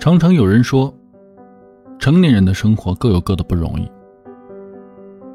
[0.00, 0.90] 常常有人说，
[1.98, 3.86] 成年人的生活各有各的不容易。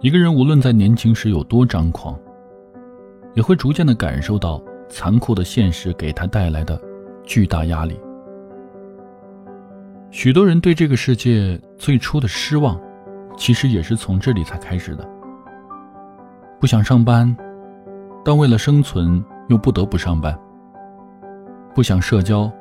[0.02, 2.20] 一个人无论在年轻时有多张狂，
[3.36, 4.60] 也会逐渐的感受到
[4.90, 6.82] 残酷的现实给他带来的
[7.24, 7.96] 巨大压力。
[10.10, 12.76] 许多人对这个世界最初的失望，
[13.38, 15.08] 其实也是从这里才开始的。
[16.60, 17.38] 不想上班，
[18.24, 20.34] 但为了生存又不得不上班；
[21.76, 22.52] 不想社交，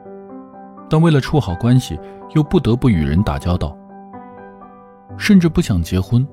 [0.89, 1.99] 但为了处好关系
[2.35, 3.77] 又不得不与人打交道；
[5.17, 6.27] 甚至不想结婚，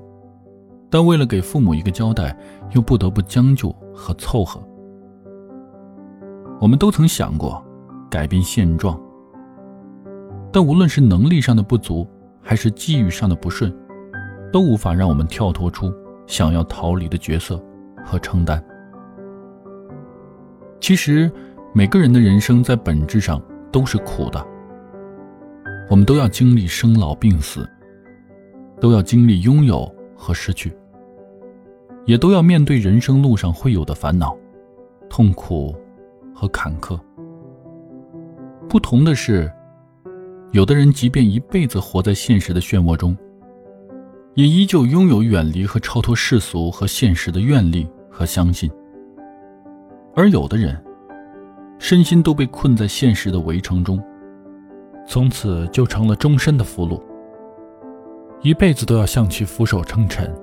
[0.90, 2.36] 但为了给父母一个交代，
[2.72, 4.62] 又不得不将就和凑合。
[6.60, 7.64] 我们都曾想过
[8.10, 9.00] 改变现状。
[10.52, 12.06] 但无论是能力上的不足，
[12.42, 13.74] 还是机遇上的不顺，
[14.52, 15.90] 都无法让我们跳脱出
[16.26, 17.58] 想要逃离的角色
[18.04, 18.62] 和承担。
[20.78, 21.32] 其实，
[21.72, 23.40] 每个人的人生在本质上
[23.72, 24.46] 都是苦的。
[25.88, 27.68] 我们都要经历生老病死，
[28.80, 30.72] 都要经历拥有和失去，
[32.06, 34.36] 也都要面对人生路上会有的烦恼、
[35.08, 35.74] 痛苦
[36.34, 36.98] 和坎坷。
[38.68, 39.50] 不同的是。
[40.52, 43.16] 有的人即便一辈子活在现实的漩涡中，
[44.34, 48.68] 也依旧拥有远离和超脱世俗和现实的愿力和相信；
[50.14, 50.78] 而有的人，
[51.78, 53.98] 身心都被困在现实的围城中，
[55.12, 56.98] 从此就成了终身的俘虏，
[58.40, 60.34] 一辈子都要向其俯首称臣。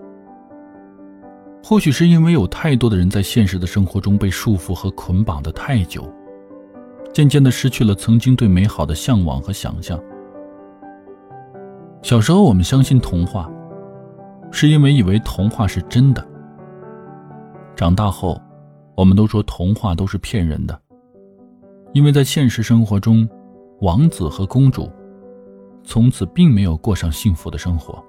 [1.63, 6.07] 或许是因为有太多的人在现实的生活中被束缚和捆绑的太久。
[7.11, 9.99] 渐渐的失去了曾经对美好的向往和想象。
[12.03, 13.51] 小时候，我们相信童话，
[14.51, 16.23] 是因为以为童话是真的。
[17.75, 18.39] 长大后，
[18.93, 20.79] 我们都说童话都是骗人的，
[21.91, 23.27] 因为在现实生活中，
[23.81, 24.91] 王子和公主
[25.83, 28.03] 从此并没有过上幸福的生活。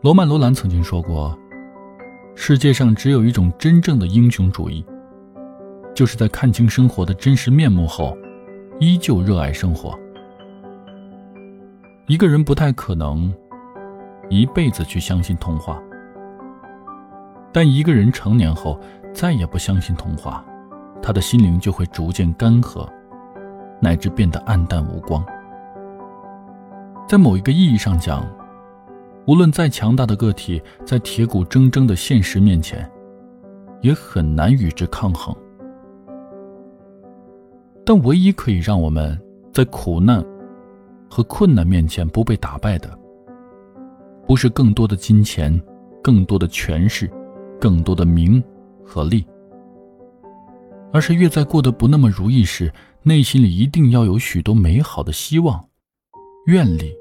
[0.00, 1.36] 罗曼·罗兰曾经说过
[2.34, 4.84] ：“世界上只有一种真正的英雄主义。”
[5.94, 8.16] 就是在看清生活的真实面目后，
[8.78, 9.98] 依旧热爱生活。
[12.06, 13.32] 一个人不太可能
[14.30, 15.82] 一辈子去相信童话，
[17.52, 18.78] 但一个人成年后
[19.12, 20.44] 再也不相信童话，
[21.02, 22.86] 他的心灵就会逐渐干涸，
[23.80, 25.24] 乃至变得暗淡无光。
[27.08, 28.26] 在某一个意义上讲，
[29.26, 32.88] 无论再强大的个体，在铁骨铮铮的现实面前，
[33.80, 35.34] 也很难与之抗衡。
[37.84, 39.16] 但唯一可以让我们
[39.52, 40.24] 在苦难
[41.08, 42.90] 和困难面前不被打败的，
[44.26, 45.60] 不是更多的金钱、
[46.02, 47.08] 更多的权势、
[47.60, 48.42] 更多的名
[48.84, 49.24] 和利，
[50.92, 52.72] 而是越在过得不那么如意时，
[53.08, 55.64] 内心里一定要有许多美好的希望、
[56.46, 56.92] 愿力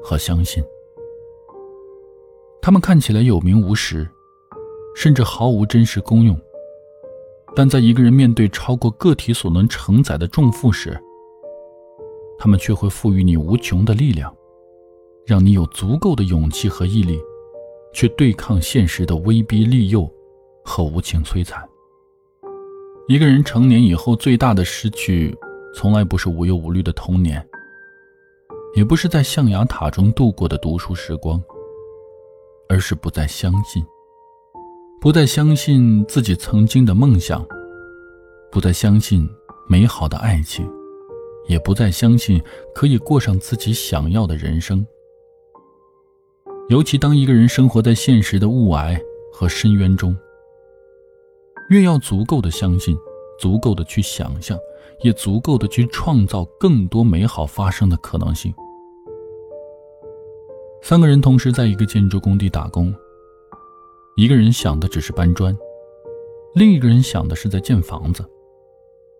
[0.00, 0.62] 和相信。
[2.60, 4.08] 他们看起来有名无实，
[4.94, 6.40] 甚至毫无真实功用。
[7.56, 10.96] 但在一个人面对超过个体所能承载的重负时，
[12.38, 14.32] 他们却会赋予你无穷的力量，
[15.26, 17.18] 让你有足够的勇气和毅力，
[17.92, 20.08] 去对抗现实的威逼利诱
[20.64, 21.68] 和无情摧残。
[23.08, 25.36] 一个人成年以后最大的失去，
[25.74, 27.44] 从来不是无忧无虑的童年，
[28.76, 31.42] 也不是在象牙塔中度过的读书时光，
[32.68, 33.84] 而是不再相信。
[35.00, 37.44] 不再相信自己曾经的梦想，
[38.52, 39.28] 不再相信
[39.68, 40.64] 美好的爱情，
[41.48, 42.40] 也不再相信
[42.72, 44.86] 可以过上自己想要的人生。
[46.68, 48.96] 尤其当一个人生活在现实的雾霭
[49.32, 50.16] 和深渊中，
[51.68, 52.96] 越要足够的相信，
[53.38, 54.58] 足够的去想象，
[55.00, 58.52] 也足够的去创造更多美好发生的可能性。
[60.82, 62.94] 三个人同时在一个建筑工地打工。
[64.16, 65.56] 一个人想的只是搬砖，
[66.54, 68.22] 另一个人想的是在建房子，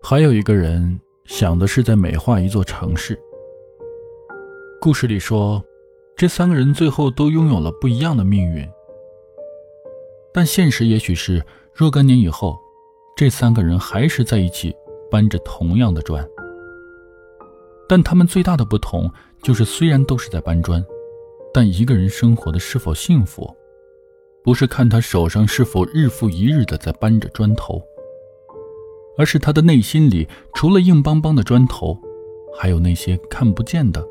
[0.03, 3.19] 还有一个人想的是在美化一座城市。
[4.79, 5.63] 故事里说，
[6.15, 8.69] 这三个人最后都拥有了不一样的命运，
[10.31, 11.43] 但现实也许是
[11.75, 12.59] 若干年以后，
[13.15, 14.71] 这三个人还是在一起
[15.09, 16.23] 搬着同样的砖。
[17.89, 19.11] 但他们最大的不同
[19.41, 20.85] 就是，虽然都是在搬砖，
[21.51, 23.51] 但一个人生活的是否幸福。
[24.43, 27.81] 不是看他手上是否日复一日的在搬着砖头，
[29.17, 31.97] 而是他的内心里除了硬邦邦的砖头，
[32.55, 34.05] 还有那些看不见的、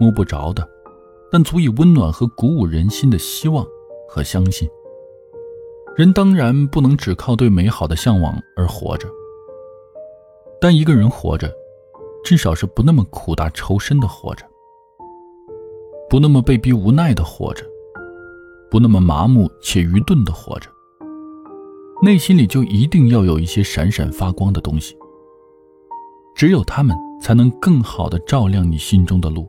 [0.00, 0.68] 摸不着的，
[1.30, 3.64] 但足以温暖和鼓舞人心的希望
[4.08, 4.68] 和相信。
[5.96, 9.08] 人当然不能只靠对美好的向往而活着，
[10.60, 11.50] 但一个人活着，
[12.22, 14.44] 至少是不那么苦大仇深的活着，
[16.10, 17.64] 不那么被逼无奈的活着，
[18.70, 20.68] 不那么麻木且愚钝的活着。
[22.02, 24.94] 内心里就一定要有一些闪闪发光的东西，
[26.34, 29.48] 只有他们才能更好的照亮你心中的路，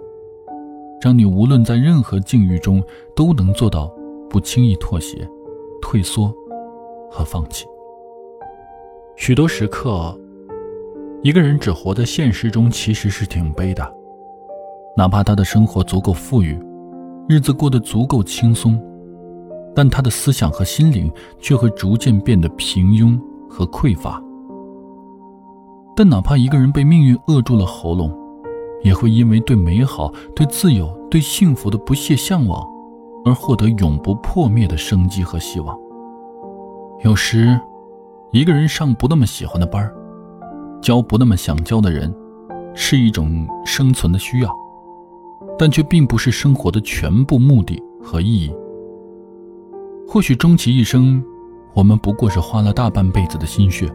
[1.01, 2.81] 让你无论在任何境遇中
[3.13, 3.93] 都能做到
[4.29, 5.29] 不轻易妥协、
[5.81, 6.33] 退缩
[7.09, 7.65] 和放弃。
[9.15, 10.17] 许多时刻，
[11.23, 13.95] 一个人只活在现实中，其实是挺悲的。
[14.95, 16.59] 哪怕他的生活足够富裕，
[17.27, 18.79] 日子过得足够轻松，
[19.75, 23.19] 但他的思想和心灵却会逐渐变得平庸
[23.49, 24.21] 和匮乏。
[25.95, 28.11] 但哪怕一个人被命运扼住了喉咙，
[28.83, 32.63] 也会因为对美好、对自由、对幸福的不懈向往，
[33.27, 35.77] 而获得永不破灭的生机和希望。
[37.03, 37.59] 有时。
[38.31, 39.89] 一个人上不那么喜欢的班
[40.81, 42.13] 交不那么想交的人，
[42.75, 44.53] 是一种生存的需要，
[45.57, 48.53] 但却并不是生活的全部目的和意义。
[50.05, 51.23] 或许终其一生，
[51.73, 53.89] 我们不过是花了大半辈子的心血，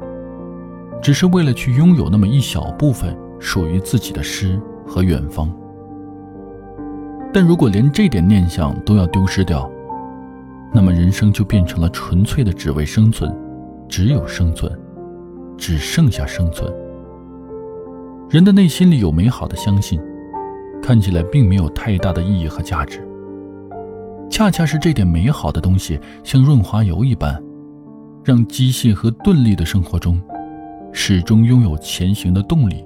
[1.02, 5.52] 只是为了去拥有那么一小部分属于自己的诗和远方。
[7.32, 9.70] 但如果连这点念想都要丢失掉，
[10.72, 13.34] 那么人生就变成了纯粹的只为生存。
[13.88, 14.72] 只有生存，
[15.58, 16.72] 只剩下生存。
[18.30, 20.00] 人的内心里有美好的相信，
[20.82, 23.06] 看起来并没有太大的意义和价值。
[24.30, 27.38] 恰恰是这点美好的东西，像润滑油一般，
[28.24, 30.18] 让机械和钝力的生活中，
[30.90, 32.82] 始终拥有前行的动力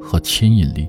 [0.00, 0.88] 和牵引力。